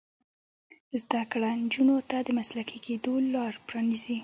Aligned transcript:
زده 1.03 1.21
کړه 1.31 1.49
نجونو 1.63 1.95
ته 2.09 2.17
د 2.27 2.29
مسلکي 2.39 2.77
کیدو 2.85 3.13
لار 3.33 3.53
پرانیزي. 3.67 4.17